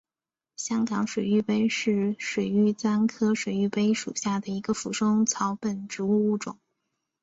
[0.55, 6.57] 香港水玉杯是水玉簪科水玉杯属下的一个腐生草本植物物种。